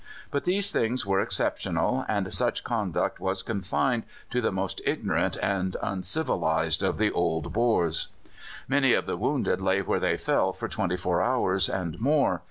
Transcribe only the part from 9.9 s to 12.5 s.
they fell for twenty four hours and more.